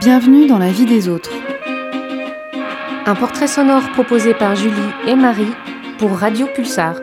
Bienvenue 0.00 0.46
dans 0.46 0.56
la 0.56 0.72
vie 0.72 0.86
des 0.86 1.10
autres. 1.10 1.30
Un 3.04 3.14
portrait 3.14 3.46
sonore 3.46 3.82
proposé 3.92 4.32
par 4.32 4.56
Julie 4.56 4.74
et 5.06 5.14
Marie 5.14 5.52
pour 5.98 6.12
Radio 6.12 6.46
Pulsar. 6.46 6.94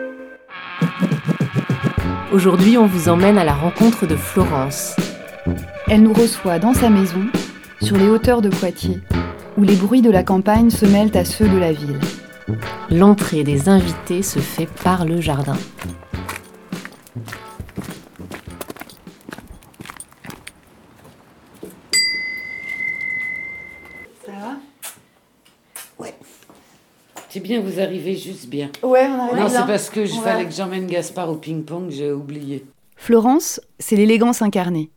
Aujourd'hui, 2.32 2.76
on 2.76 2.86
vous 2.86 3.08
emmène 3.08 3.38
à 3.38 3.44
la 3.44 3.54
rencontre 3.54 4.08
de 4.08 4.16
Florence. 4.16 4.96
Elle 5.86 6.02
nous 6.02 6.12
reçoit 6.12 6.58
dans 6.58 6.74
sa 6.74 6.90
maison, 6.90 7.22
sur 7.80 7.96
les 7.96 8.08
hauteurs 8.08 8.42
de 8.42 8.48
Poitiers, 8.48 9.00
où 9.56 9.62
les 9.62 9.76
bruits 9.76 10.02
de 10.02 10.10
la 10.10 10.24
campagne 10.24 10.70
se 10.70 10.84
mêlent 10.84 11.16
à 11.16 11.24
ceux 11.24 11.46
de 11.46 11.56
la 11.56 11.70
ville. 11.70 12.00
L'entrée 12.90 13.44
des 13.44 13.68
invités 13.68 14.22
se 14.22 14.40
fait 14.40 14.68
par 14.82 15.04
le 15.04 15.20
jardin. 15.20 15.56
Bien, 27.48 27.60
vous 27.60 27.80
arrivez 27.80 28.14
juste 28.14 28.48
bien. 28.48 28.70
Ouais, 28.82 29.06
on 29.08 29.20
arrive 29.20 29.40
non, 29.40 29.48
c'est 29.48 29.66
parce 29.66 29.88
que 29.88 30.04
je 30.04 30.12
fallait 30.12 30.44
que 30.44 30.52
j'emmène 30.52 30.86
Gaspard 30.86 31.30
au 31.30 31.36
ping-pong, 31.36 31.90
j'ai 31.90 32.12
oublié. 32.12 32.66
Florence, 32.96 33.60
c'est 33.78 33.96
l'élégance 33.96 34.42
incarnée. 34.42 34.90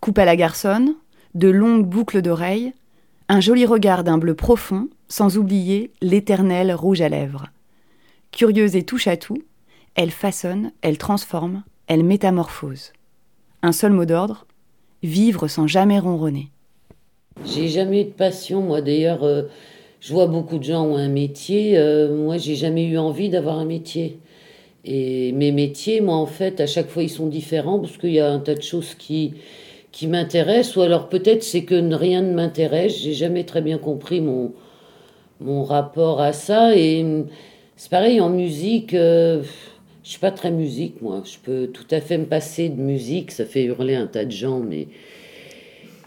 Coupe 0.00 0.18
à 0.18 0.24
la 0.24 0.34
garçonne, 0.34 0.94
de 1.34 1.48
longues 1.48 1.86
boucles 1.86 2.22
d'oreilles, 2.22 2.72
un 3.28 3.40
joli 3.40 3.66
regard 3.66 4.04
d'un 4.04 4.16
bleu 4.16 4.34
profond, 4.34 4.88
sans 5.08 5.36
oublier 5.36 5.90
l'éternel 6.00 6.72
rouge 6.72 7.02
à 7.02 7.10
lèvres. 7.10 7.48
Curieuse 8.32 8.74
et 8.74 8.84
touche 8.84 9.06
à 9.06 9.18
tout, 9.18 9.42
elle 9.94 10.10
façonne, 10.10 10.72
elle 10.80 10.96
transforme, 10.96 11.62
elle 11.88 12.04
métamorphose. 12.04 12.92
Un 13.62 13.72
seul 13.72 13.92
mot 13.92 14.06
d'ordre 14.06 14.46
vivre 15.02 15.46
sans 15.46 15.66
jamais 15.66 15.98
ronronner. 15.98 16.50
J'ai 17.44 17.68
jamais 17.68 18.02
eu 18.02 18.04
de 18.04 18.10
passion, 18.10 18.62
moi 18.62 18.80
d'ailleurs, 18.80 19.24
euh, 19.24 19.42
je 20.00 20.12
vois 20.12 20.26
beaucoup 20.26 20.58
de 20.58 20.64
gens 20.64 20.86
ont 20.86 20.96
un 20.96 21.08
métier, 21.08 21.76
euh, 21.78 22.14
moi 22.16 22.38
j'ai 22.38 22.54
jamais 22.54 22.84
eu 22.84 22.98
envie 22.98 23.28
d'avoir 23.28 23.58
un 23.58 23.64
métier. 23.64 24.18
Et 24.84 25.32
mes 25.32 25.52
métiers, 25.52 26.00
moi 26.00 26.14
en 26.16 26.26
fait, 26.26 26.60
à 26.60 26.66
chaque 26.66 26.88
fois 26.88 27.02
ils 27.02 27.10
sont 27.10 27.26
différents 27.26 27.78
parce 27.80 27.96
qu'il 27.98 28.12
y 28.12 28.20
a 28.20 28.30
un 28.30 28.38
tas 28.38 28.54
de 28.54 28.62
choses 28.62 28.94
qui, 28.94 29.34
qui 29.92 30.06
m'intéressent, 30.06 30.76
ou 30.76 30.82
alors 30.82 31.08
peut-être 31.08 31.42
c'est 31.42 31.64
que 31.64 31.94
rien 31.94 32.22
ne 32.22 32.32
m'intéresse, 32.32 32.96
j'ai 32.98 33.14
jamais 33.14 33.44
très 33.44 33.60
bien 33.62 33.78
compris 33.78 34.20
mon, 34.20 34.52
mon 35.40 35.64
rapport 35.64 36.20
à 36.20 36.32
ça. 36.32 36.76
Et 36.76 37.02
hum, 37.02 37.26
c'est 37.76 37.90
pareil 37.90 38.20
en 38.20 38.30
musique, 38.30 38.94
euh, 38.94 39.42
je 40.04 40.10
suis 40.10 40.20
pas 40.20 40.30
très 40.30 40.50
musique 40.50 41.02
moi, 41.02 41.22
je 41.24 41.38
peux 41.42 41.66
tout 41.68 41.86
à 41.90 42.00
fait 42.00 42.18
me 42.18 42.26
passer 42.26 42.68
de 42.68 42.80
musique, 42.80 43.30
ça 43.32 43.44
fait 43.44 43.64
hurler 43.64 43.94
un 43.94 44.06
tas 44.06 44.24
de 44.24 44.30
gens, 44.32 44.60
mais 44.60 44.88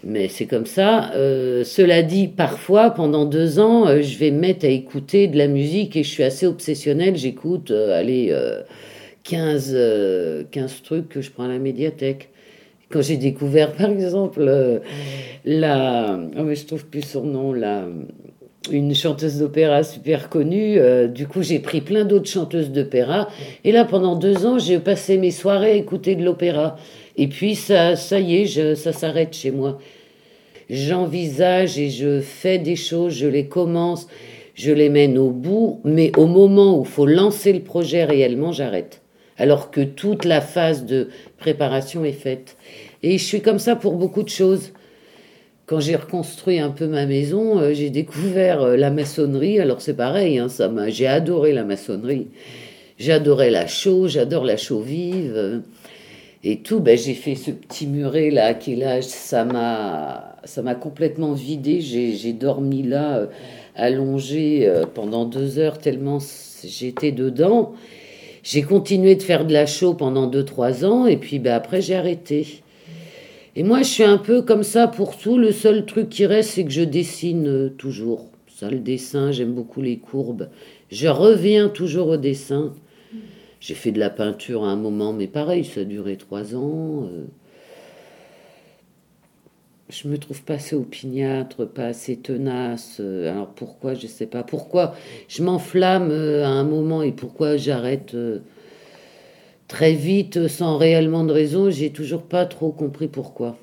mais 0.04 0.28
c'est 0.28 0.46
comme 0.46 0.66
ça. 0.66 1.12
Euh, 1.14 1.64
cela 1.64 2.02
dit, 2.02 2.28
parfois, 2.28 2.90
pendant 2.90 3.24
deux 3.24 3.58
ans, 3.58 3.86
euh, 3.86 4.02
je 4.02 4.18
vais 4.18 4.30
me 4.30 4.40
mettre 4.40 4.66
à 4.66 4.68
écouter 4.68 5.28
de 5.28 5.38
la 5.38 5.46
musique 5.46 5.96
et 5.96 6.02
je 6.02 6.08
suis 6.08 6.22
assez 6.22 6.46
obsessionnelle. 6.46 7.16
J'écoute, 7.16 7.70
euh, 7.70 7.98
allez, 7.98 8.28
euh, 8.30 8.62
15, 9.24 9.72
euh, 9.74 10.44
15 10.50 10.82
trucs 10.82 11.08
que 11.08 11.20
je 11.20 11.30
prends 11.30 11.44
à 11.44 11.48
la 11.48 11.58
médiathèque. 11.58 12.30
Quand 12.90 13.02
j'ai 13.02 13.16
découvert, 13.16 13.72
par 13.76 13.90
exemple, 13.90 14.80
la. 15.44 16.18
Oh, 16.36 16.42
mais 16.42 16.56
je 16.56 16.66
trouve 16.66 16.86
plus 16.86 17.02
son 17.02 17.24
nom, 17.24 17.52
la. 17.52 17.86
Une 18.70 18.94
chanteuse 18.94 19.38
d'opéra 19.40 19.82
super 19.82 20.28
connue. 20.28 20.78
euh, 20.78 21.08
du 21.08 21.26
coup, 21.26 21.42
j'ai 21.42 21.58
pris 21.58 21.80
plein 21.80 22.04
d'autres 22.04 22.28
chanteuses 22.30 22.70
d'opéra. 22.70 23.28
Et 23.64 23.72
là, 23.72 23.84
pendant 23.84 24.14
deux 24.14 24.46
ans, 24.46 24.58
j'ai 24.58 24.78
passé 24.78 25.18
mes 25.18 25.32
soirées 25.32 25.72
à 25.72 25.74
écouter 25.74 26.14
de 26.14 26.24
l'opéra. 26.24 26.76
Et 27.16 27.26
puis, 27.26 27.54
ça, 27.56 27.96
ça 27.96 28.20
y 28.20 28.36
est, 28.42 28.46
je- 28.46 28.74
ça 28.74 28.92
s'arrête 28.92 29.34
chez 29.34 29.50
moi 29.50 29.78
j'envisage 30.70 31.78
et 31.78 31.90
je 31.90 32.20
fais 32.20 32.58
des 32.58 32.76
choses, 32.76 33.12
je 33.12 33.26
les 33.26 33.46
commence, 33.46 34.08
je 34.54 34.72
les 34.72 34.88
mène 34.88 35.18
au 35.18 35.30
bout, 35.30 35.80
mais 35.84 36.12
au 36.16 36.26
moment 36.26 36.78
où 36.78 36.82
il 36.82 36.88
faut 36.88 37.04
lancer 37.04 37.52
le 37.52 37.60
projet 37.60 38.04
réellement, 38.04 38.52
j'arrête. 38.52 39.02
Alors 39.36 39.70
que 39.70 39.82
toute 39.82 40.24
la 40.24 40.40
phase 40.40 40.86
de 40.86 41.08
préparation 41.36 42.04
est 42.04 42.12
faite. 42.12 42.56
Et 43.02 43.18
je 43.18 43.24
suis 43.24 43.42
comme 43.42 43.58
ça 43.58 43.76
pour 43.76 43.94
beaucoup 43.94 44.22
de 44.22 44.28
choses. 44.30 44.72
Quand 45.66 45.78
j'ai 45.78 45.94
reconstruit 45.94 46.58
un 46.58 46.70
peu 46.70 46.88
ma 46.88 47.06
maison, 47.06 47.60
euh, 47.60 47.72
j'ai 47.72 47.90
découvert 47.90 48.62
euh, 48.62 48.76
la 48.76 48.90
maçonnerie. 48.90 49.60
Alors 49.60 49.80
c'est 49.80 49.94
pareil, 49.94 50.38
hein, 50.38 50.48
ça 50.48 50.68
m'a, 50.68 50.90
j'ai 50.90 51.06
adoré 51.06 51.52
la 51.52 51.64
maçonnerie. 51.64 52.26
J'adorais 52.98 53.50
la 53.50 53.66
chaux, 53.66 54.08
j'adore 54.08 54.44
la 54.44 54.56
chaux 54.56 54.80
vive. 54.80 55.62
et 56.44 56.58
tout, 56.58 56.80
ben, 56.80 56.98
j'ai 56.98 57.14
fait 57.14 57.36
ce 57.36 57.52
petit 57.52 57.86
muret 57.86 58.30
là 58.30 58.54
qui 58.54 58.74
là, 58.76 59.02
ça 59.02 59.44
m'a, 59.44 60.36
ça 60.44 60.62
m'a 60.62 60.74
complètement 60.74 61.32
vidé. 61.32 61.80
J'ai, 61.80 62.32
dormi 62.32 62.82
là, 62.82 63.18
euh, 63.18 63.26
allongé 63.76 64.70
pendant 64.94 65.24
deux 65.24 65.58
heures 65.58 65.78
tellement 65.78 66.18
j'étais 66.64 67.12
dedans. 67.12 67.72
J'ai 68.42 68.62
continué 68.62 69.14
de 69.14 69.22
faire 69.22 69.44
de 69.44 69.52
la 69.52 69.66
chaux 69.66 69.94
pendant 69.94 70.26
deux 70.26 70.44
trois 70.44 70.84
ans 70.84 71.06
et 71.06 71.16
puis 71.16 71.38
ben, 71.38 71.54
après 71.54 71.80
j'ai 71.80 71.94
arrêté. 71.94 72.61
Et 73.54 73.62
moi 73.62 73.78
je 73.82 73.88
suis 73.88 74.04
un 74.04 74.18
peu 74.18 74.42
comme 74.42 74.62
ça 74.62 74.88
pour 74.88 75.16
tout. 75.18 75.38
Le 75.38 75.52
seul 75.52 75.84
truc 75.86 76.08
qui 76.08 76.26
reste 76.26 76.50
c'est 76.50 76.64
que 76.64 76.70
je 76.70 76.82
dessine 76.82 77.46
euh, 77.48 77.68
toujours. 77.68 78.30
Ça 78.48 78.70
le 78.70 78.78
dessin, 78.78 79.32
j'aime 79.32 79.52
beaucoup 79.52 79.82
les 79.82 79.98
courbes. 79.98 80.48
Je 80.90 81.08
reviens 81.08 81.68
toujours 81.68 82.08
au 82.08 82.16
dessin. 82.16 82.72
J'ai 83.60 83.74
fait 83.74 83.92
de 83.92 83.98
la 84.00 84.10
peinture 84.10 84.64
à 84.64 84.68
un 84.68 84.76
moment, 84.76 85.12
mais 85.12 85.26
pareil, 85.28 85.64
ça 85.64 85.80
a 85.82 85.84
duré 85.84 86.16
trois 86.16 86.54
ans. 86.54 87.04
euh. 87.04 87.24
Je 89.88 90.08
me 90.08 90.16
trouve 90.16 90.42
pas 90.42 90.54
assez 90.54 90.74
opiniâtre, 90.74 91.66
pas 91.68 91.86
assez 91.86 92.16
tenace. 92.16 92.96
euh, 93.00 93.30
Alors 93.30 93.48
pourquoi, 93.48 93.94
je 93.94 94.06
sais 94.06 94.26
pas. 94.26 94.42
Pourquoi 94.42 94.94
je 95.28 95.42
m'enflamme 95.42 96.10
à 96.10 96.48
un 96.48 96.64
moment 96.64 97.02
et 97.02 97.12
pourquoi 97.12 97.56
j'arrête 97.56 98.14
très 99.72 99.94
vite 99.94 100.36
euh, 100.36 100.48
sans 100.48 100.76
réellement 100.76 101.24
de 101.24 101.32
raison, 101.32 101.70
j'ai 101.70 101.88
toujours 101.88 102.24
pas 102.24 102.44
trop 102.44 102.72
compris 102.72 103.08
pourquoi. 103.08 103.56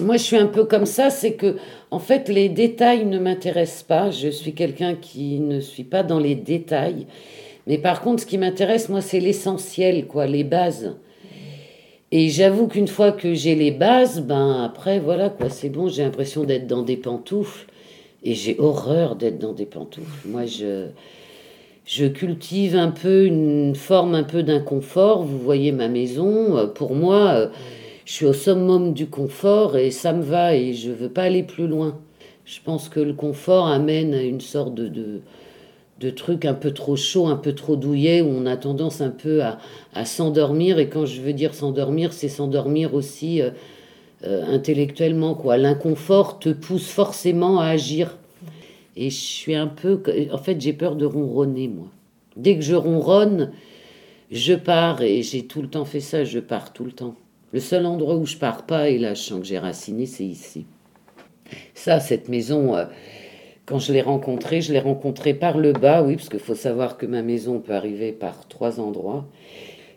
Moi, 0.00 0.16
je 0.16 0.22
suis 0.24 0.36
un 0.36 0.46
peu 0.46 0.64
comme 0.64 0.84
ça, 0.84 1.10
c'est 1.10 1.34
que, 1.34 1.56
en 1.92 2.00
fait, 2.00 2.28
les 2.28 2.48
détails 2.48 3.06
ne 3.06 3.20
m'intéressent 3.20 3.84
pas. 3.84 4.10
Je 4.10 4.28
suis 4.28 4.52
quelqu'un 4.52 4.96
qui 4.96 5.38
ne 5.38 5.60
suis 5.60 5.84
pas 5.84 6.02
dans 6.02 6.18
les 6.18 6.34
détails. 6.34 7.06
Mais 7.68 7.78
par 7.78 8.00
contre, 8.00 8.22
ce 8.22 8.26
qui 8.26 8.36
m'intéresse, 8.36 8.88
moi, 8.88 9.00
c'est 9.00 9.20
l'essentiel, 9.20 10.06
quoi, 10.06 10.26
les 10.26 10.42
bases. 10.42 10.96
Et 12.10 12.30
j'avoue 12.30 12.66
qu'une 12.66 12.88
fois 12.88 13.12
que 13.12 13.32
j'ai 13.34 13.54
les 13.54 13.70
bases, 13.70 14.20
ben 14.20 14.64
après, 14.64 14.98
voilà, 14.98 15.30
quoi, 15.30 15.50
c'est 15.50 15.68
bon, 15.68 15.88
j'ai 15.88 16.02
l'impression 16.02 16.42
d'être 16.42 16.66
dans 16.66 16.82
des 16.82 16.96
pantoufles. 16.96 17.66
Et 18.24 18.34
j'ai 18.34 18.56
horreur 18.58 19.14
d'être 19.14 19.38
dans 19.38 19.52
des 19.52 19.66
pantoufles. 19.66 20.26
Moi, 20.26 20.46
je, 20.46 20.86
je 21.88 22.04
cultive 22.04 22.76
un 22.76 22.90
peu 22.90 23.24
une 23.24 23.74
forme 23.74 24.14
un 24.14 24.22
peu 24.22 24.42
d'inconfort. 24.42 25.22
Vous 25.22 25.38
voyez 25.38 25.72
ma 25.72 25.88
maison. 25.88 26.58
euh, 26.58 26.66
Pour 26.66 26.94
moi, 26.94 27.30
euh, 27.30 27.48
je 28.04 28.12
suis 28.12 28.26
au 28.26 28.34
summum 28.34 28.92
du 28.92 29.06
confort 29.06 29.76
et 29.78 29.90
ça 29.90 30.12
me 30.12 30.22
va 30.22 30.54
et 30.54 30.74
je 30.74 30.90
veux 30.90 31.08
pas 31.08 31.22
aller 31.22 31.42
plus 31.42 31.66
loin. 31.66 31.98
Je 32.44 32.58
pense 32.62 32.90
que 32.90 33.00
le 33.00 33.14
confort 33.14 33.68
amène 33.68 34.12
à 34.12 34.20
une 34.22 34.42
sorte 34.42 34.74
de, 34.74 34.90
de, 35.98 36.10
truc 36.10 36.44
un 36.44 36.52
peu 36.54 36.72
trop 36.72 36.96
chaud, 36.96 37.26
un 37.26 37.36
peu 37.36 37.54
trop 37.54 37.74
douillet, 37.76 38.20
où 38.20 38.28
on 38.28 38.44
a 38.44 38.58
tendance 38.58 39.00
un 39.00 39.10
peu 39.10 39.42
à, 39.42 39.58
à 39.94 40.04
s'endormir. 40.04 40.78
Et 40.78 40.90
quand 40.90 41.06
je 41.06 41.22
veux 41.22 41.32
dire 41.32 41.54
s'endormir, 41.54 42.12
c'est 42.12 42.28
s'endormir 42.28 42.92
aussi 42.94 43.40
euh, 43.40 44.44
intellectuellement. 44.46 45.34
quoi. 45.34 45.56
L'inconfort 45.56 46.38
te 46.38 46.50
pousse 46.50 46.88
forcément 46.90 47.60
à 47.60 47.68
agir. 47.68 48.18
Et 49.00 49.10
je 49.10 49.16
suis 49.16 49.54
un 49.54 49.68
peu... 49.68 50.02
En 50.32 50.38
fait, 50.38 50.60
j'ai 50.60 50.72
peur 50.72 50.96
de 50.96 51.06
ronronner, 51.06 51.68
moi. 51.68 51.86
Dès 52.36 52.56
que 52.56 52.62
je 52.62 52.74
ronronne, 52.74 53.52
je 54.30 54.54
pars. 54.54 55.02
Et 55.02 55.22
j'ai 55.22 55.46
tout 55.46 55.62
le 55.62 55.68
temps 55.68 55.84
fait 55.84 56.00
ça, 56.00 56.24
je 56.24 56.40
pars 56.40 56.72
tout 56.72 56.84
le 56.84 56.92
temps. 56.92 57.14
Le 57.52 57.60
seul 57.60 57.86
endroit 57.86 58.16
où 58.16 58.26
je 58.26 58.36
pars 58.36 58.66
pas, 58.66 58.90
et 58.90 58.98
là 58.98 59.14
je 59.14 59.22
sens 59.22 59.40
que 59.40 59.46
j'ai 59.46 59.58
raciné, 59.58 60.04
c'est 60.04 60.26
ici. 60.26 60.66
Ça, 61.74 62.00
cette 62.00 62.28
maison... 62.28 62.76
euh, 62.76 62.84
quand 63.64 63.78
je 63.78 63.92
l'ai 63.92 64.00
rencontrée, 64.00 64.62
je 64.62 64.72
l'ai 64.72 64.80
rencontrée 64.80 65.34
par 65.34 65.58
le 65.58 65.72
bas, 65.72 66.02
oui, 66.02 66.16
parce 66.16 66.30
qu'il 66.30 66.40
faut 66.40 66.54
savoir 66.54 66.96
que 66.96 67.04
ma 67.04 67.20
maison 67.20 67.60
peut 67.60 67.74
arriver 67.74 68.12
par 68.12 68.48
trois 68.48 68.80
endroits. 68.80 69.28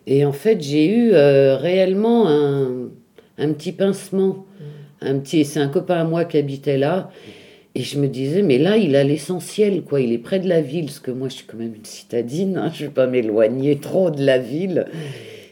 Et 0.07 0.25
en 0.25 0.33
fait, 0.33 0.61
j'ai 0.61 0.85
eu 0.93 1.11
euh, 1.13 1.55
réellement 1.55 2.27
un, 2.27 2.89
un 3.37 3.53
petit 3.53 3.71
pincement. 3.71 4.45
Un 4.99 5.19
petit, 5.19 5.45
c'est 5.45 5.61
un 5.61 5.69
copain 5.69 6.01
à 6.01 6.03
moi 6.03 6.25
qui 6.25 6.37
habitait 6.37 6.77
là. 6.77 7.11
Et 7.73 7.83
je 7.83 7.99
me 7.99 8.07
disais, 8.07 8.41
mais 8.41 8.57
là, 8.57 8.75
il 8.75 8.95
a 8.97 9.03
l'essentiel, 9.03 9.83
quoi. 9.83 10.01
Il 10.01 10.11
est 10.11 10.17
près 10.17 10.39
de 10.39 10.49
la 10.49 10.61
ville, 10.61 10.85
parce 10.85 10.99
que 10.99 11.11
moi, 11.11 11.29
je 11.29 11.35
suis 11.35 11.45
quand 11.45 11.57
même 11.57 11.73
une 11.73 11.85
citadine. 11.85 12.57
hein, 12.57 12.69
je 12.73 12.83
ne 12.83 12.87
vais 12.89 12.93
pas 12.93 13.07
m'éloigner 13.07 13.77
trop 13.77 14.11
de 14.11 14.23
la 14.23 14.39
ville. 14.39 14.85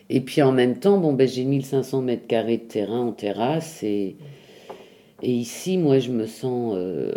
Et 0.09 0.21
puis 0.21 0.41
en 0.41 0.51
même 0.51 0.79
temps, 0.79 0.97
bon, 0.97 1.13
ben, 1.13 1.27
j'ai 1.27 1.45
1500 1.45 2.01
mètres 2.01 2.27
carrés 2.27 2.57
de 2.57 2.63
terrain 2.63 2.99
en 2.99 3.11
terrasse. 3.11 3.83
Et, 3.83 4.17
et 5.21 5.31
ici, 5.31 5.77
moi, 5.77 5.99
je 5.99 6.11
me 6.11 6.25
sens, 6.25 6.73
euh, 6.75 7.11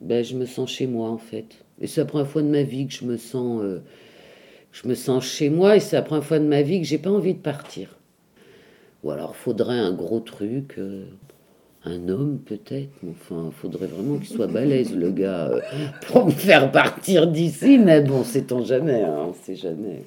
ben, 0.00 0.24
je 0.24 0.34
me 0.34 0.46
sens 0.46 0.70
chez 0.70 0.86
moi, 0.86 1.10
en 1.10 1.18
fait. 1.18 1.46
Et 1.80 1.86
c'est 1.86 2.00
la 2.00 2.06
première 2.06 2.26
fois 2.26 2.42
de 2.42 2.48
ma 2.48 2.62
vie 2.62 2.86
que 2.86 2.94
je 2.94 3.04
me 3.04 3.16
sens, 3.16 3.60
euh, 3.62 3.82
je 4.72 4.88
me 4.88 4.94
sens 4.94 5.24
chez 5.24 5.50
moi. 5.50 5.76
Et 5.76 5.80
c'est 5.80 5.94
la 5.94 6.02
première 6.02 6.24
fois 6.24 6.38
de 6.40 6.46
ma 6.46 6.62
vie 6.62 6.80
que 6.80 6.86
j'ai 6.86 6.98
pas 6.98 7.10
envie 7.10 7.34
de 7.34 7.38
partir. 7.38 7.96
Ou 9.04 9.12
alors, 9.12 9.36
faudrait 9.36 9.78
un 9.78 9.92
gros 9.92 10.20
truc, 10.20 10.74
euh, 10.78 11.04
un 11.88 12.08
homme 12.08 12.38
peut-être, 12.44 12.90
mais 13.02 13.10
enfin, 13.10 13.46
il 13.46 13.52
faudrait 13.52 13.86
vraiment 13.86 14.18
qu'il 14.18 14.28
soit 14.28 14.46
balèze, 14.46 14.94
le 14.94 15.10
gars, 15.10 15.48
euh, 15.48 15.60
pour 16.06 16.26
me 16.26 16.30
faire 16.30 16.70
partir 16.70 17.26
d'ici, 17.26 17.78
mais 17.78 18.00
bon, 18.02 18.24
sait-on 18.24 18.64
jamais, 18.64 19.02
hein, 19.02 19.26
on 19.28 19.34
sait 19.34 19.56
jamais. 19.56 20.02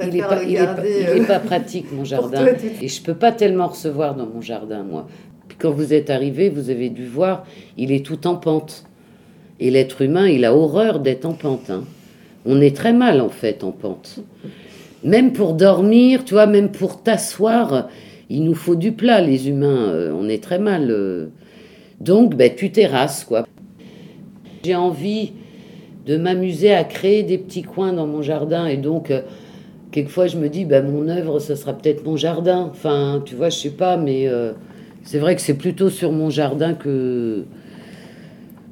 Il 0.00 0.08
n'est 0.10 1.26
pas, 1.26 1.38
pratique, 1.38 1.92
mon 1.92 2.04
jardin. 2.04 2.46
Et 2.80 2.88
je 2.88 3.02
peux 3.02 3.14
pas 3.14 3.32
tellement 3.32 3.68
recevoir 3.68 4.14
dans 4.14 4.26
mon 4.26 4.40
jardin, 4.40 4.82
moi. 4.82 5.06
Puis 5.48 5.56
quand 5.58 5.70
vous 5.70 5.92
êtes 5.92 6.10
arrivé, 6.10 6.48
vous 6.48 6.70
avez 6.70 6.90
dû 6.90 7.06
voir, 7.06 7.44
il 7.76 7.92
est 7.92 8.04
tout 8.04 8.26
en 8.26 8.36
pente. 8.36 8.84
Et 9.60 9.70
l'être 9.70 10.02
humain, 10.02 10.28
il 10.28 10.44
a 10.44 10.54
horreur 10.54 11.00
d'être 11.00 11.24
en 11.24 11.32
pente. 11.32 11.70
Hein. 11.70 11.84
On 12.44 12.60
est 12.60 12.76
très 12.76 12.92
mal, 12.92 13.20
en 13.20 13.28
fait, 13.28 13.64
en 13.64 13.72
pente. 13.72 14.20
Même 15.04 15.32
pour 15.32 15.54
dormir, 15.54 16.24
tu 16.24 16.34
vois, 16.34 16.46
même 16.46 16.70
pour 16.70 17.02
t'asseoir, 17.02 17.88
il 18.28 18.44
nous 18.44 18.54
faut 18.54 18.74
du 18.74 18.92
plat, 18.92 19.20
les 19.20 19.48
humains. 19.48 19.88
Euh, 19.88 20.12
on 20.14 20.28
est 20.28 20.42
très 20.42 20.58
mal. 20.58 20.90
Euh. 20.90 21.28
Donc, 22.00 22.34
ben, 22.34 22.52
tu 22.54 22.70
terrasses, 22.70 23.24
quoi. 23.24 23.46
J'ai 24.64 24.74
envie 24.74 25.32
de 26.06 26.16
m'amuser 26.16 26.72
à 26.72 26.84
créer 26.84 27.22
des 27.22 27.38
petits 27.38 27.62
coins 27.62 27.92
dans 27.92 28.06
mon 28.06 28.22
jardin. 28.22 28.66
Et 28.66 28.76
donc, 28.76 29.10
euh, 29.10 29.22
quelquefois 29.90 30.26
je 30.26 30.36
me 30.36 30.48
dis, 30.48 30.64
ben, 30.64 30.90
mon 30.90 31.08
œuvre, 31.08 31.38
ça 31.38 31.56
sera 31.56 31.72
peut-être 31.72 32.04
mon 32.04 32.16
jardin. 32.16 32.68
Enfin, 32.70 33.22
tu 33.24 33.34
vois, 33.34 33.50
je 33.50 33.56
sais 33.56 33.70
pas, 33.70 33.96
mais 33.96 34.28
euh, 34.28 34.52
c'est 35.02 35.18
vrai 35.18 35.36
que 35.36 35.42
c'est 35.42 35.54
plutôt 35.54 35.90
sur 35.90 36.12
mon 36.12 36.30
jardin 36.30 36.74
que, 36.74 37.44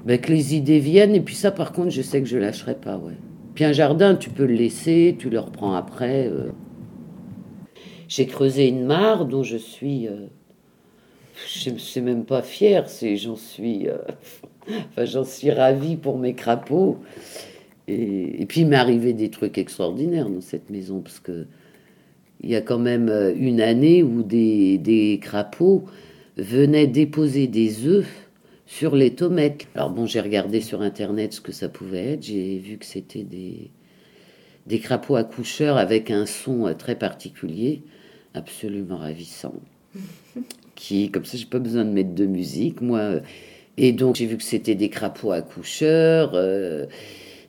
ben, 0.05 0.19
que 0.19 0.31
les 0.31 0.55
idées 0.55 0.81
viennent. 0.81 1.15
Et 1.15 1.21
puis 1.21 1.35
ça, 1.35 1.51
par 1.51 1.73
contre, 1.73 1.91
je 1.91 2.03
sais 2.03 2.21
que 2.21 2.29
je 2.29 2.39
lâcherai 2.39 2.75
pas, 2.75 2.97
ouais. 2.97 3.15
Puis 3.55 3.65
un 3.65 3.73
jardin, 3.73 4.17
tu 4.17 4.31
peux 4.31 4.47
le 4.47 4.55
laisser, 4.55 5.17
tu 5.19 5.31
le 5.31 5.39
reprends 5.39 5.75
après. 5.75 6.27
Euh. 6.27 6.51
J'ai 8.09 8.27
creusé 8.27 8.69
une 8.69 8.85
mare 8.85 9.27
dont 9.27 9.43
je 9.43 9.57
suis. 9.57 10.09
Euh, 10.09 10.27
je 11.49 11.71
ne 11.71 11.79
suis 11.79 12.01
même 12.01 12.25
pas 12.25 12.43
fière, 12.43 12.89
c'est 12.89 13.17
j'en 13.17 13.37
suis. 13.37 13.87
enfin, 14.69 15.05
j'en 15.05 15.25
suis 15.25 15.51
ravie 15.51 15.97
pour 15.97 16.19
mes 16.19 16.35
crapauds. 16.35 16.99
Et, 17.89 18.47
puis 18.47 18.63
il 18.63 18.69
m'est 18.69 18.77
arrivé 18.77 19.13
des 19.13 19.31
trucs 19.31 19.59
extraordinaires 19.59 20.31
dans 20.31 20.41
cette 20.41 20.71
maison, 20.71 21.01
parce 21.01 21.21
que 21.21 21.47
il 22.43 22.51
y 22.51 22.57
a 22.57 22.61
quand 22.61 22.79
même 22.79 23.09
euh, 23.09 23.35
une 23.35 23.61
année 23.61 24.03
où 24.03 24.23
des, 24.23 24.79
des 24.79 25.19
crapauds 25.23 25.85
venaient 26.37 26.87
déposer 26.87 27.47
des 27.47 27.87
œufs 27.87 28.29
sur 28.67 28.97
les 28.97 29.15
tomates. 29.15 29.67
Alors 29.75 29.91
bon, 29.91 30.07
j'ai 30.07 30.21
regardé 30.21 30.61
sur 30.61 30.83
internet 30.83 31.33
ce 31.33 31.41
que 31.41 31.53
ça 31.53 31.69
pouvait 31.69 32.13
être, 32.15 32.23
j'ai 32.25 32.59
vu 32.59 32.77
que 32.77 32.87
c'était 32.87 33.23
des, 33.23 33.71
des 34.67 34.79
crapauds 34.79 35.17
accoucheurs 35.17 35.77
avec 35.77 36.11
un 36.11 36.27
son 36.27 36.67
euh, 36.67 36.75
très 36.75 36.97
particulier, 36.97 37.83
absolument 38.35 38.99
ravissant. 38.99 39.55
Qui, 40.75 41.11
comme 41.11 41.25
ça, 41.25 41.39
j'ai 41.39 41.47
pas 41.47 41.61
besoin 41.61 41.85
de 41.85 41.91
mettre 41.91 42.15
de 42.15 42.27
musique, 42.27 42.81
moi. 42.81 42.99
Euh, 42.99 43.21
et 43.77 43.93
donc, 43.93 44.17
j'ai 44.17 44.27
vu 44.27 44.37
que 44.37 44.43
c'était 44.43 44.75
des 44.75 44.89
crapauds 44.89 45.33
accoucheurs 45.33 46.33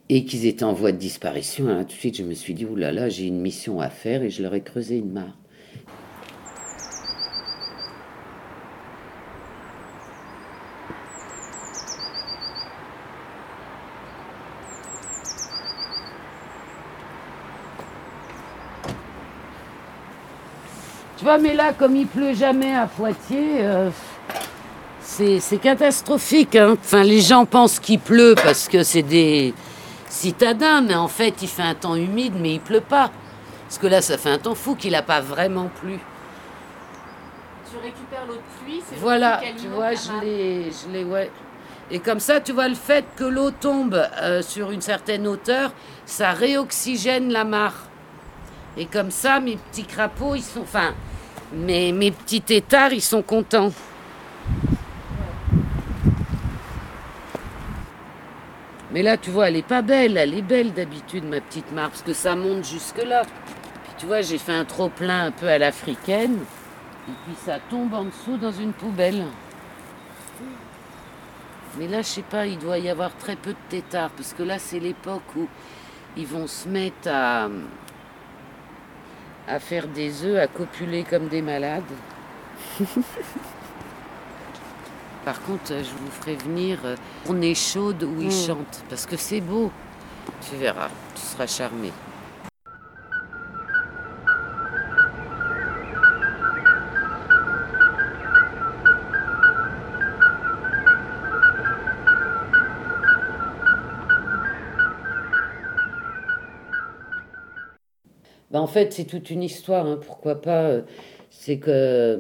et 0.10 0.26
qu'ils 0.26 0.46
étaient 0.46 0.64
en 0.64 0.74
voie 0.74 0.92
de 0.92 0.98
disparition. 0.98 1.68
Hein, 1.68 1.84
tout 1.84 1.96
de 1.96 2.00
suite, 2.00 2.18
je 2.18 2.24
me 2.24 2.34
suis 2.34 2.54
dit, 2.54 2.66
oulala, 2.66 3.10
j'ai 3.10 3.26
une 3.26 3.40
mission 3.40 3.80
à 3.80 3.90
faire 3.90 4.22
et 4.24 4.30
je 4.30 4.44
leur 4.44 4.54
ai 4.54 4.62
creusé 4.62 4.98
une 4.98 5.12
mare. 5.12 5.36
Tu 21.18 21.24
vois, 21.24 21.40
mais 21.40 21.56
là, 21.56 21.74
comme 21.74 21.96
il 21.96 22.06
pleut 22.06 22.36
jamais 22.36 22.76
à 22.76 22.86
Poitiers, 22.86 23.62
euh, 23.62 23.90
c'est 25.02 25.62
catastrophique. 25.62 26.56
Hein. 26.56 26.76
Enfin, 26.80 27.04
les 27.04 27.22
gens 27.22 27.46
pensent 27.46 27.80
qu'il 27.80 28.00
pleut 28.00 28.36
parce 28.36 28.68
que 28.68 28.84
c'est 28.84 29.02
des, 29.02 29.54
citadin, 30.10 30.82
mais 30.82 30.96
en 30.96 31.08
fait, 31.08 31.42
il 31.42 31.48
fait 31.48 31.64
un 31.64 31.76
temps 31.76 31.96
humide, 31.96 32.34
mais 32.40 32.56
il 32.56 32.60
pleut 32.60 32.82
pas. 32.82 33.12
Parce 33.68 33.78
que 33.78 33.88
là, 33.88 34.02
ça 34.02 34.18
fait 34.18 34.30
un 34.30 34.38
temps 34.38 34.56
fou 34.56 34.76
qu'il 34.76 34.92
n'a 34.92 35.02
pas 35.02 35.22
vraiment 35.22 35.70
plu. 35.82 36.00
Tu 37.70 37.78
récupères 37.78 38.26
l'eau 38.28 38.36
de 38.36 38.64
pluie, 38.64 38.82
c'est 38.88 38.98
Voilà, 38.98 39.42
tu 39.60 39.68
vois, 39.68 39.94
je 39.94 40.24
l'ai, 40.24 40.72
je 40.72 40.92
l'ai, 40.92 41.04
ouais. 41.04 41.32
Et 41.92 42.00
comme 42.00 42.20
ça, 42.20 42.40
tu 42.40 42.52
vois, 42.52 42.68
le 42.68 42.76
fait 42.76 43.06
que 43.16 43.24
l'eau 43.24 43.52
tombe 43.52 44.08
euh, 44.22 44.42
sur 44.42 44.72
une 44.72 44.82
certaine 44.82 45.28
hauteur, 45.28 45.72
ça 46.06 46.32
réoxygène 46.32 47.32
la 47.32 47.44
mare. 47.44 47.76
Et 48.78 48.86
comme 48.86 49.12
ça, 49.12 49.40
mes 49.40 49.58
petits 49.58 49.86
crapauds, 49.86 50.36
ils 50.36 50.44
sont, 50.44 50.62
enfin, 50.62 50.94
mes, 51.54 51.92
mes 51.92 52.12
petits 52.12 52.42
têtards, 52.42 52.94
ils 52.94 53.02
sont 53.02 53.22
contents. 53.22 53.72
Mais 58.96 59.04
là, 59.04 59.18
tu 59.18 59.30
vois, 59.30 59.50
elle 59.50 59.58
est 59.58 59.68
pas 59.68 59.82
belle. 59.82 60.16
Elle 60.16 60.34
est 60.34 60.42
belle 60.42 60.72
d'habitude, 60.72 61.26
ma 61.26 61.42
petite 61.42 61.70
mare, 61.74 61.90
parce 61.90 62.02
que 62.02 62.14
ça 62.14 62.34
monte 62.34 62.64
jusque-là. 62.64 63.24
Puis 63.26 63.94
tu 63.98 64.06
vois, 64.06 64.22
j'ai 64.22 64.38
fait 64.38 64.54
un 64.54 64.64
trop-plein 64.64 65.26
un 65.26 65.32
peu 65.32 65.50
à 65.50 65.58
l'africaine. 65.58 66.38
Et 67.10 67.12
puis 67.26 67.36
ça 67.46 67.60
tombe 67.70 67.94
en 67.94 68.06
dessous 68.06 68.38
dans 68.38 68.54
une 68.54 68.72
poubelle. 68.72 69.26
Mais 71.78 71.90
là, 71.90 72.04
je 72.04 72.08
sais 72.08 72.22
pas, 72.22 72.46
il 72.46 72.58
doit 72.58 72.78
y 72.78 72.88
avoir 72.88 73.14
très 73.18 73.36
peu 73.36 73.50
de 73.50 73.58
têtards, 73.68 74.12
parce 74.12 74.32
que 74.32 74.44
là, 74.44 74.60
c'est 74.60 74.80
l'époque 74.80 75.36
où 75.36 75.46
ils 76.16 76.26
vont 76.26 76.48
se 76.48 76.70
mettre 76.70 77.10
à, 77.10 77.50
à 79.46 79.60
faire 79.60 79.90
des 79.90 80.24
œufs, 80.24 80.40
à 80.40 80.48
copuler 80.48 81.04
comme 81.04 81.28
des 81.28 81.42
malades. 81.42 81.84
Par 85.26 85.42
contre, 85.42 85.70
je 85.70 85.90
vous 85.90 86.12
ferai 86.12 86.36
venir 86.36 86.78
on 87.28 87.42
est 87.42 87.56
chaude 87.56 88.04
où 88.04 88.22
ils 88.22 88.28
mm. 88.28 88.48
chantent, 88.48 88.84
parce 88.90 89.08
que 89.08 89.18
c'est 89.18 89.42
beau. 89.42 89.72
Tu 90.48 90.56
verras, 90.56 90.90
tu 91.16 91.22
seras 91.22 91.48
charmé. 91.48 91.92
Fait, 108.80 108.94
c'est 108.94 109.06
toute 109.06 109.30
une 109.30 109.44
histoire. 109.44 109.86
Hein. 109.86 110.00
Pourquoi 110.06 110.42
pas 110.42 110.64
euh, 110.64 110.82
c'est 111.30 111.58
que 111.58 111.70
euh, 111.70 112.18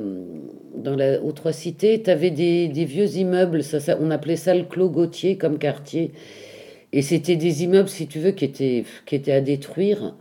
dans 0.75 0.95
la, 0.95 1.21
aux 1.21 1.31
Trois 1.31 1.53
Cités, 1.53 2.01
tu 2.01 2.09
avais 2.09 2.31
des, 2.31 2.67
des, 2.67 2.85
vieux 2.85 3.17
immeubles, 3.17 3.63
ça, 3.63 3.97
on 4.00 4.12
appelait 4.12 4.35
ça 4.35 4.53
le 4.53 4.63
Clos 4.63 4.89
Gauthier 4.89 5.38
comme 5.38 5.57
quartier. 5.57 6.12
Et 6.93 7.01
c'était 7.01 7.35
des 7.35 7.63
immeubles, 7.63 7.89
si 7.89 8.07
tu 8.07 8.19
veux, 8.19 8.31
qui 8.31 8.45
étaient, 8.45 8.83
qui 9.05 9.15
étaient 9.15 9.31
à 9.31 9.41
détruire. 9.41 10.15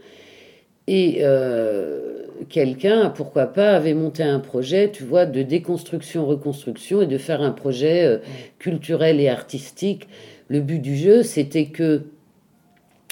Et 0.87 1.19
euh, 1.21 2.25
quelqu'un, 2.49 3.11
pourquoi 3.11 3.47
pas, 3.47 3.77
avait 3.77 3.95
monté 3.95 4.23
un 4.23 4.41
projet, 4.41 4.91
tu 4.91 5.05
vois, 5.05 5.27
de 5.27 5.43
déconstruction, 5.43 6.27
reconstruction 6.27 7.03
et 7.03 7.07
de 7.07 7.19
faire 7.19 7.43
un 7.43 7.53
projet 7.53 8.05
euh, 8.05 8.19
culturel 8.59 9.21
et 9.21 9.29
artistique. 9.29 10.09
Le 10.49 10.61
but 10.61 10.81
du 10.81 10.97
jeu, 10.97 11.23
c'était 11.23 11.67
que 11.67 12.03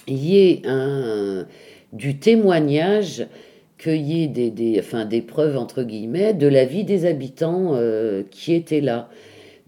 y 0.08 0.36
ait 0.36 0.62
un, 0.64 1.46
du 1.92 2.18
témoignage, 2.18 3.26
ait 3.84 4.28
des, 4.28 4.50
des, 4.50 4.78
enfin, 4.78 5.04
des 5.04 5.22
preuves, 5.22 5.56
entre 5.56 5.82
guillemets, 5.82 6.34
de 6.34 6.46
la 6.46 6.64
vie 6.64 6.84
des 6.84 7.04
habitants 7.04 7.72
euh, 7.74 8.22
qui 8.30 8.54
étaient 8.54 8.80
là. 8.80 9.08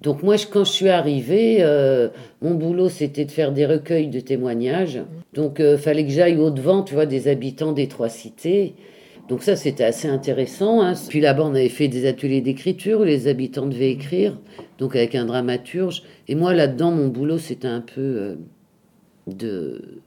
Donc 0.03 0.23
moi, 0.23 0.37
quand 0.51 0.65
je 0.65 0.73
suis 0.73 0.89
arrivée, 0.89 1.59
euh, 1.61 2.09
mon 2.43 2.55
boulot, 2.55 2.89
c'était 2.89 3.25
de 3.25 3.31
faire 3.31 3.53
des 3.53 3.67
recueils 3.67 4.09
de 4.09 4.21
témoignages. 4.21 5.01
Donc 5.33 5.57
il 5.59 5.79
fallait 5.79 6.05
que 6.05 6.13
j'aille 6.13 6.37
au-devant, 6.37 6.83
tu 6.83 6.95
vois, 6.95 7.07
des 7.07 7.27
habitants 7.29 7.73
des 7.73 7.89
trois 7.89 8.09
cités. 8.09 8.75
Donc 9.29 9.43
ça, 9.43 9.57
c'était 9.57 9.85
assez 9.85 10.09
intéressant. 10.09 10.83
Hein. 10.83 10.95
Puis 11.09 11.21
là-bas, 11.21 11.45
on 11.45 11.55
avait 11.55 11.69
fait 11.69 11.89
des 11.89 12.07
ateliers 12.07 12.41
d'écriture 12.41 13.01
où 13.01 13.05
les 13.05 13.27
habitants 13.27 13.67
devaient 13.67 13.91
écrire, 13.91 14.39
donc 14.79 14.97
avec 14.97 15.15
un 15.15 15.25
dramaturge. 15.25 16.03
Et 16.29 16.35
moi, 16.35 16.53
là-dedans, 16.53 16.91
mon 16.91 17.09
boulot, 17.09 17.39
c'était 17.39 17.69
un 17.69 17.81
peu 17.81 18.01
euh, 18.01 18.35
de... 19.27 20.03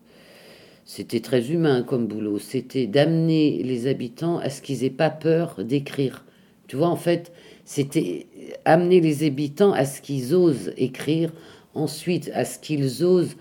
C'était 0.87 1.19
très 1.19 1.51
humain 1.51 1.83
comme 1.83 2.07
boulot. 2.07 2.39
C'était 2.39 2.87
d'amener 2.87 3.61
les 3.61 3.87
habitants 3.87 4.37
à 4.37 4.49
ce 4.49 4.61
qu'ils 4.61 4.85
aient 4.85 4.89
pas 4.89 5.09
peur 5.09 5.61
d'écrire. 5.61 6.23
Tu 6.69 6.77
vois, 6.77 6.87
en 6.87 6.95
fait, 6.95 7.33
c'était 7.65 8.25
amener 8.63 9.01
les 9.01 9.27
habitants 9.27 9.73
à 9.73 9.83
ce 9.83 10.01
qu'ils 10.01 10.33
osent 10.33 10.71
écrire, 10.77 11.33
ensuite 11.73 12.31
à 12.33 12.45
ce 12.45 12.57
qu'ils 12.57 13.03
osent 13.03 13.35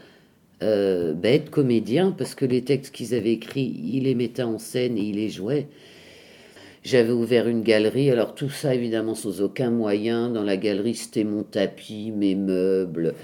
euh, 0.65 1.15
ben, 1.15 1.35
être 1.35 1.51
comédien 1.51 2.11
parce 2.11 2.35
que 2.35 2.45
les 2.45 2.63
textes 2.63 2.93
qu'ils 2.93 3.15
avaient 3.15 3.35
écrits, 3.35 3.81
ils 3.81 4.03
les 4.03 4.17
mettaient 4.17 4.43
en 4.43 4.59
scène 4.59 4.99
et 4.99 5.03
ils 5.03 5.15
les 5.17 5.31
jouaient. 5.31 5.69
J'avais 6.83 7.13
ouvert 7.13 7.47
une 7.47 7.63
galerie, 7.63 8.11
alors 8.11 8.35
tout 8.35 8.51
ça 8.51 8.75
évidemment 8.75 9.15
sans 9.15 9.41
aucun 9.41 9.71
moyen. 9.71 10.31
Dans 10.31 10.43
la 10.43 10.57
galerie, 10.57 10.97
c'était 10.97 11.25
mon 11.25 11.45
tapis, 11.45 12.11
mes 12.11 12.35
meubles. 12.35 13.15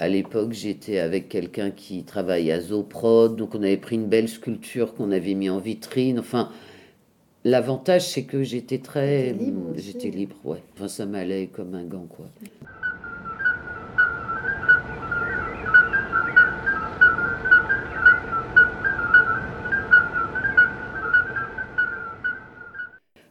À 0.00 0.08
l'époque, 0.08 0.54
j'étais 0.54 0.98
avec 0.98 1.28
quelqu'un 1.28 1.70
qui 1.70 2.04
travaille 2.04 2.50
à 2.50 2.58
Zoprod, 2.58 3.36
donc 3.36 3.54
on 3.54 3.62
avait 3.62 3.76
pris 3.76 3.96
une 3.96 4.06
belle 4.06 4.30
sculpture 4.30 4.94
qu'on 4.94 5.12
avait 5.12 5.34
mis 5.34 5.50
en 5.50 5.58
vitrine. 5.58 6.18
Enfin, 6.18 6.50
l'avantage, 7.44 8.08
c'est 8.08 8.24
que 8.24 8.42
j'étais 8.42 8.78
très. 8.78 9.36
J'étais 9.76 10.08
libre, 10.08 10.36
ouais. 10.44 10.62
Enfin, 10.74 10.88
ça 10.88 11.04
m'allait 11.04 11.48
comme 11.48 11.74
un 11.74 11.84
gant, 11.84 12.06
quoi. 12.08 12.24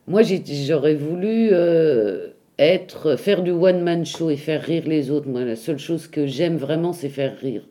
Moi, 0.06 0.22
j'aurais 0.22 0.94
voulu 0.94 1.50
euh, 1.52 2.28
être, 2.60 3.16
faire 3.16 3.42
du 3.42 3.52
one-man 3.52 4.06
show 4.06 4.30
et 4.30 4.36
faire 4.36 4.62
rire 4.62 4.84
les 4.86 5.10
autres. 5.10 5.28
Moi, 5.28 5.46
la 5.46 5.56
seule 5.56 5.80
chose 5.80 6.08
que 6.08 6.28
j'aime 6.28 6.58
vraiment, 6.58 6.94
c'est 6.94 7.10
faire 7.10 7.36
rire. 7.42 7.64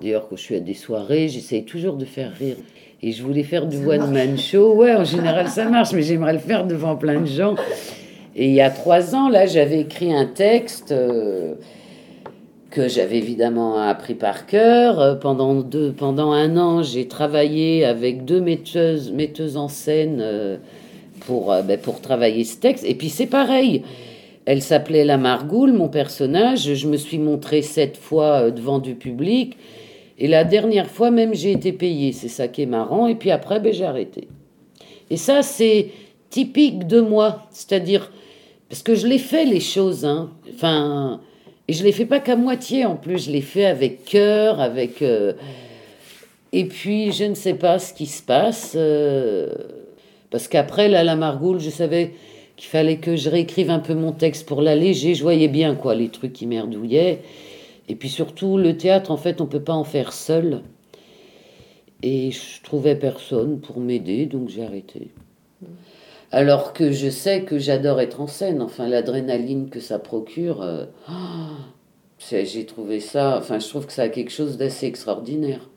D'ailleurs, 0.00 0.28
quand 0.28 0.36
je 0.36 0.42
suis 0.42 0.54
à 0.54 0.60
des 0.60 0.74
soirées, 0.74 1.28
j'essaye 1.28 1.64
toujours 1.64 1.96
de 1.96 2.04
faire 2.04 2.32
rire. 2.32 2.56
Et 3.02 3.10
je 3.10 3.22
voulais 3.22 3.42
faire 3.42 3.66
du 3.66 3.76
one-man 3.84 4.38
show. 4.38 4.74
Ouais, 4.74 4.94
en 4.94 5.04
général, 5.04 5.48
ça 5.48 5.68
marche, 5.68 5.92
mais 5.92 6.02
j'aimerais 6.02 6.32
le 6.32 6.38
faire 6.38 6.64
devant 6.64 6.96
plein 6.96 7.20
de 7.20 7.26
gens. 7.26 7.56
Et 8.36 8.46
il 8.46 8.54
y 8.54 8.60
a 8.60 8.70
trois 8.70 9.16
ans, 9.16 9.28
là, 9.28 9.46
j'avais 9.46 9.80
écrit 9.80 10.14
un 10.14 10.26
texte 10.26 10.92
euh, 10.92 11.54
que 12.70 12.86
j'avais 12.86 13.18
évidemment 13.18 13.80
appris 13.80 14.14
par 14.14 14.46
cœur. 14.46 15.00
Euh, 15.00 15.14
pendant, 15.16 15.54
deux, 15.56 15.90
pendant 15.90 16.30
un 16.30 16.56
an, 16.56 16.84
j'ai 16.84 17.08
travaillé 17.08 17.84
avec 17.84 18.24
deux 18.24 18.40
metteuses, 18.40 19.12
metteuses 19.12 19.56
en 19.56 19.66
scène 19.66 20.22
pour, 21.28 21.52
euh, 21.52 21.60
ben, 21.60 21.78
pour 21.78 22.00
travailler 22.00 22.42
ce 22.42 22.56
texte. 22.56 22.84
Et 22.88 22.94
puis 22.94 23.10
c'est 23.10 23.26
pareil. 23.26 23.82
Elle 24.46 24.62
s'appelait 24.62 25.04
La 25.04 25.18
Margoule, 25.18 25.74
mon 25.74 25.88
personnage. 25.88 26.74
Je 26.74 26.88
me 26.88 26.96
suis 26.96 27.18
montrée 27.18 27.60
sept 27.60 27.98
fois 27.98 28.44
euh, 28.44 28.50
devant 28.50 28.78
du 28.78 28.94
public. 28.94 29.56
Et 30.18 30.26
la 30.26 30.44
dernière 30.44 30.90
fois, 30.90 31.10
même, 31.10 31.34
j'ai 31.34 31.52
été 31.52 31.72
payée. 31.72 32.12
C'est 32.12 32.30
ça 32.30 32.48
qui 32.48 32.62
est 32.62 32.66
marrant. 32.66 33.06
Et 33.06 33.14
puis 33.14 33.30
après, 33.30 33.60
ben, 33.60 33.74
j'ai 33.74 33.84
arrêté. 33.84 34.26
Et 35.10 35.18
ça, 35.18 35.42
c'est 35.42 35.90
typique 36.30 36.86
de 36.86 37.02
moi. 37.02 37.46
C'est-à-dire, 37.50 38.10
parce 38.70 38.82
que 38.82 38.94
je 38.94 39.06
l'ai 39.06 39.18
fait, 39.18 39.44
les 39.44 39.60
choses. 39.60 40.06
Hein. 40.06 40.30
Enfin, 40.54 41.20
et 41.68 41.74
je 41.74 41.80
ne 41.80 41.84
les 41.84 41.92
fais 41.92 42.06
pas 42.06 42.20
qu'à 42.20 42.36
moitié. 42.36 42.86
En 42.86 42.96
plus, 42.96 43.26
je 43.26 43.30
les 43.30 43.42
fais 43.42 43.66
avec 43.66 44.06
cœur, 44.06 44.62
avec. 44.62 45.02
Euh, 45.02 45.34
et 46.52 46.64
puis, 46.64 47.12
je 47.12 47.24
ne 47.24 47.34
sais 47.34 47.52
pas 47.52 47.78
ce 47.78 47.92
qui 47.92 48.06
se 48.06 48.22
passe. 48.22 48.74
Parce 50.30 50.48
qu'après, 50.48 50.88
là, 50.88 51.04
la 51.04 51.16
Margoule, 51.16 51.60
je 51.60 51.70
savais 51.70 52.12
qu'il 52.56 52.68
fallait 52.68 52.98
que 52.98 53.16
je 53.16 53.30
réécrive 53.30 53.70
un 53.70 53.78
peu 53.78 53.94
mon 53.94 54.12
texte 54.12 54.46
pour 54.46 54.62
l'alléger. 54.62 55.14
Je 55.14 55.22
voyais 55.22 55.48
bien, 55.48 55.74
quoi, 55.74 55.94
les 55.94 56.08
trucs 56.08 56.32
qui 56.32 56.46
merdouillaient. 56.46 57.22
Et 57.88 57.94
puis 57.94 58.08
surtout, 58.08 58.58
le 58.58 58.76
théâtre, 58.76 59.10
en 59.10 59.16
fait, 59.16 59.40
on 59.40 59.46
peut 59.46 59.62
pas 59.62 59.72
en 59.72 59.84
faire 59.84 60.12
seul. 60.12 60.62
Et 62.02 62.30
je 62.30 62.62
trouvais 62.62 62.94
personne 62.94 63.60
pour 63.60 63.80
m'aider, 63.80 64.26
donc 64.26 64.48
j'ai 64.48 64.64
arrêté. 64.64 65.10
Alors 66.30 66.74
que 66.74 66.92
je 66.92 67.08
sais 67.08 67.42
que 67.42 67.58
j'adore 67.58 68.00
être 68.00 68.20
en 68.20 68.26
scène. 68.26 68.60
Enfin, 68.60 68.86
l'adrénaline 68.86 69.70
que 69.70 69.80
ça 69.80 69.98
procure, 69.98 70.60
euh, 70.62 70.84
j'ai 72.30 72.66
trouvé 72.66 73.00
ça. 73.00 73.38
Enfin, 73.38 73.58
je 73.58 73.68
trouve 73.68 73.86
que 73.86 73.92
ça 73.92 74.02
a 74.02 74.08
quelque 74.08 74.30
chose 74.30 74.58
d'assez 74.58 74.86
extraordinaire 74.86 75.68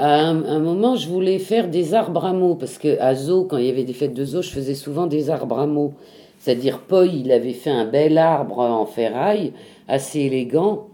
à 0.00 0.28
un, 0.28 0.60
moment, 0.60 0.96
je 0.96 1.08
voulais 1.08 1.38
faire 1.38 1.68
des 1.68 1.92
arbres 1.92 2.24
à 2.24 2.32
mots, 2.32 2.54
parce 2.54 2.78
que 2.78 2.98
à 3.00 3.14
Zo, 3.14 3.44
quand 3.44 3.58
il 3.58 3.66
y 3.66 3.68
avait 3.68 3.84
des 3.84 3.92
fêtes 3.92 4.14
de 4.14 4.24
Zo, 4.24 4.40
je 4.40 4.48
faisais 4.48 4.74
souvent 4.74 5.06
des 5.06 5.28
arbres 5.28 5.58
à 5.58 5.66
mots. 5.66 5.92
C'est-à-dire, 6.38 6.78
Poy, 6.78 7.20
il 7.22 7.30
avait 7.30 7.52
fait 7.52 7.70
un 7.70 7.84
bel 7.84 8.16
arbre 8.16 8.60
en 8.60 8.86
ferraille, 8.86 9.52
assez 9.88 10.20
élégant, 10.20 10.86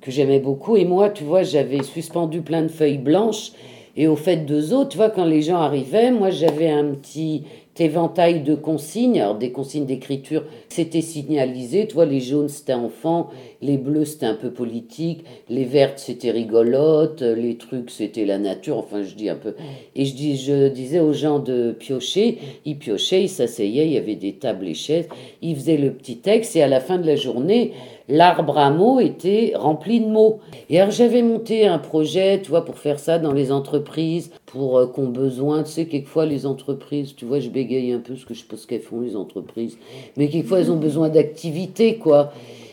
que 0.00 0.10
j'aimais 0.10 0.40
beaucoup. 0.40 0.76
Et 0.76 0.84
moi, 0.84 1.08
tu 1.08 1.22
vois, 1.22 1.44
j'avais 1.44 1.84
suspendu 1.84 2.40
plein 2.40 2.62
de 2.62 2.68
feuilles 2.68 2.98
blanches. 2.98 3.52
Et 3.96 4.08
au 4.08 4.16
fait 4.16 4.44
de 4.44 4.60
Zo, 4.60 4.86
tu 4.86 4.96
vois, 4.96 5.10
quand 5.10 5.24
les 5.24 5.42
gens 5.42 5.58
arrivaient, 5.58 6.10
moi, 6.10 6.30
j'avais 6.30 6.70
un 6.70 6.94
petit 6.94 7.44
éventail 7.80 8.42
de 8.42 8.54
consignes, 8.54 9.20
alors 9.20 9.36
des 9.36 9.52
consignes 9.52 9.86
d'écriture, 9.86 10.44
c'était 10.68 11.00
signalisé, 11.00 11.86
tu 11.86 11.94
vois, 11.94 12.06
les 12.06 12.20
jaunes 12.20 12.48
c'était 12.48 12.74
enfant, 12.74 13.30
les 13.62 13.78
bleus 13.78 14.04
c'était 14.04 14.26
un 14.26 14.34
peu 14.34 14.50
politique, 14.50 15.24
les 15.48 15.64
vertes 15.64 15.98
c'était 15.98 16.30
rigolote, 16.30 17.22
les 17.22 17.56
trucs 17.56 17.90
c'était 17.90 18.24
la 18.24 18.38
nature, 18.38 18.78
enfin 18.78 19.02
je 19.02 19.14
dis 19.14 19.28
un 19.28 19.36
peu. 19.36 19.54
Et 19.94 20.04
je, 20.04 20.14
je 20.14 20.68
disais 20.68 21.00
aux 21.00 21.12
gens 21.12 21.38
de 21.38 21.72
piocher, 21.72 22.38
ils 22.64 22.78
piochaient, 22.78 23.22
ils 23.22 23.28
s'asseyaient, 23.28 23.86
il 23.86 23.92
y 23.92 23.98
avait 23.98 24.16
des 24.16 24.34
tables 24.34 24.68
et 24.68 24.74
chaises, 24.74 25.08
ils 25.42 25.56
faisaient 25.56 25.76
le 25.76 25.92
petit 25.92 26.18
texte 26.18 26.56
et 26.56 26.62
à 26.62 26.68
la 26.68 26.80
fin 26.80 26.98
de 26.98 27.06
la 27.06 27.16
journée, 27.16 27.72
l'arbre 28.08 28.58
à 28.58 28.70
mots 28.70 29.00
était 29.00 29.52
rempli 29.54 30.00
de 30.00 30.06
mots. 30.06 30.40
Et 30.70 30.80
alors 30.80 30.90
j'avais 30.90 31.22
monté 31.22 31.66
un 31.66 31.78
projet, 31.78 32.40
tu 32.42 32.50
vois, 32.50 32.64
pour 32.64 32.78
faire 32.78 32.98
ça 32.98 33.18
dans 33.18 33.32
les 33.32 33.52
entreprises, 33.52 34.30
pour 34.46 34.78
euh, 34.78 34.86
qu'on 34.86 35.06
besoin, 35.06 35.62
tu 35.62 35.70
sais, 35.70 35.86
quelquefois 35.86 36.26
les 36.26 36.46
entreprises, 36.46 37.14
tu 37.14 37.24
vois, 37.24 37.40
je 37.40 37.50
bégaye 37.50 37.92
un 37.92 38.00
peu 38.00 38.16
ce 38.16 38.24
que 38.24 38.34
je 38.34 38.44
pense 38.44 38.66
qu'elles 38.66 38.80
font 38.80 39.00
les 39.00 39.16
entreprises, 39.16 39.78
mais 40.16 40.28
quelquefois 40.28 40.60
elles 40.60 40.72
ont 40.72 40.76
besoin 40.76 41.08
d'activité, 41.08 41.96
quoi. 41.96 42.32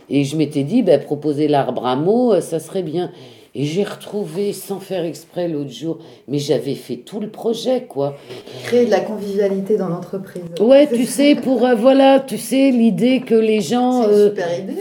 Et 0.09 0.23
je 0.23 0.37
m'étais 0.37 0.63
dit, 0.63 0.83
ben, 0.83 1.01
proposer 1.01 1.47
l'arbre 1.47 1.85
à 1.85 1.95
mots, 1.95 2.33
euh, 2.33 2.41
ça 2.41 2.59
serait 2.59 2.83
bien. 2.83 3.11
Et 3.57 3.63
j'ai 3.63 3.85
retrouvé, 3.85 4.51
sans 4.51 4.81
faire 4.81 5.05
exprès 5.05 5.47
l'autre 5.47 5.71
jour, 5.71 5.99
mais 6.27 6.39
j'avais 6.39 6.75
fait 6.75 6.97
tout 6.97 7.21
le 7.21 7.29
projet, 7.29 7.85
quoi. 7.87 8.17
Créer 8.65 8.85
de 8.85 8.91
la 8.91 8.99
convivialité 8.99 9.77
dans 9.77 9.87
l'entreprise. 9.87 10.43
Ouais, 10.59 10.87
tu 10.87 11.05
sais, 11.05 11.35
pour, 11.35 11.65
euh, 11.65 11.73
voilà, 11.73 12.19
tu 12.19 12.37
sais, 12.37 12.71
l'idée 12.71 13.21
que 13.21 13.33
les 13.33 13.61
gens 13.61 14.03
euh, 14.09 14.31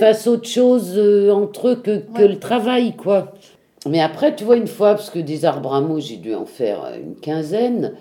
fassent 0.01 0.27
autre 0.27 0.49
chose 0.49 0.95
euh, 0.97 1.31
entre 1.31 1.69
eux 1.69 1.77
que, 1.77 1.99
que, 1.99 2.23
le 2.25 2.41
travail, 2.41 2.97
quoi. 2.97 3.35
Mais 3.89 4.01
après, 4.01 4.35
tu 4.35 4.43
vois, 4.43 4.57
une 4.57 4.67
fois, 4.67 4.95
parce 4.95 5.11
que 5.11 5.21
des 5.21 5.45
arbres 5.45 5.73
à 5.73 5.81
mots, 5.81 6.01
j'ai 6.01 6.17
dû 6.17 6.35
en 6.35 6.47
faire 6.47 6.95
une 7.01 7.15
quinzaine. 7.15 7.93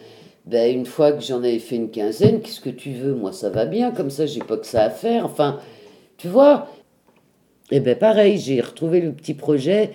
Ben, 0.48 0.76
une 0.76 0.88
fois 0.88 1.12
que 1.12 1.22
j'en 1.22 1.38
avais 1.38 1.60
fait 1.60 1.76
une 1.76 1.92
quinzaine, 1.92 2.42
qu'est-ce 2.42 2.62
que 2.62 2.72
tu 2.72 2.94
veux 2.94 3.14
Moi, 3.14 3.32
ça 3.32 3.52
va 3.52 3.68
bien, 3.68 3.92
comme 3.92 4.10
ça, 4.10 4.26
j'ai 4.26 4.42
pas 4.42 4.58
que 4.58 4.66
ça 4.66 4.86
à 4.86 4.90
faire. 4.90 5.26
Enfin, 5.26 5.60
tu 6.18 6.30
vois. 6.30 6.68
Et 7.72 7.78
eh 7.78 7.80
ben, 7.80 7.96
pareil, 7.96 8.40
j'ai 8.40 8.60
retrouvé 8.60 9.02
le 9.02 9.12
petit 9.14 9.34
projet 9.34 9.92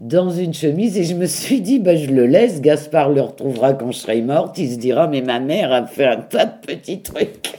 dans 0.00 0.30
une 0.30 0.54
chemise 0.54 0.96
et 0.96 1.04
je 1.04 1.14
me 1.14 1.26
suis 1.26 1.60
dit, 1.60 1.78
bah, 1.78 1.94
je 1.94 2.06
le 2.06 2.26
laisse, 2.26 2.62
Gaspard 2.62 3.10
le 3.10 3.20
retrouvera 3.20 3.74
quand 3.74 3.92
je 3.92 3.98
serai 3.98 4.22
morte, 4.22 4.56
il 4.58 4.72
se 4.72 4.78
dira, 4.78 5.06
mais 5.06 5.20
ma 5.20 5.40
mère 5.40 5.72
a 5.72 5.86
fait 5.86 6.06
un 6.06 6.16
tas 6.16 6.46
de 6.46 6.66
petits 6.66 7.02
trucs. 7.02 7.58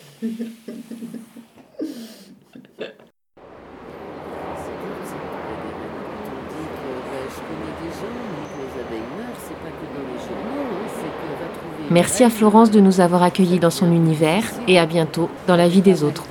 Merci 11.92 12.24
à 12.24 12.30
Florence 12.30 12.72
de 12.72 12.80
nous 12.80 13.02
avoir 13.02 13.22
accueillis 13.22 13.60
dans 13.60 13.70
son 13.70 13.92
univers 13.92 14.44
et 14.68 14.80
à 14.80 14.86
bientôt 14.86 15.30
dans 15.46 15.58
la 15.58 15.68
vie 15.68 15.82
des 15.82 16.04
autres. 16.04 16.26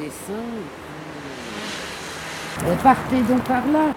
On 2.67 2.76
partait 2.83 3.23
donc 3.29 3.45
par 3.45 3.67
là. 3.71 3.95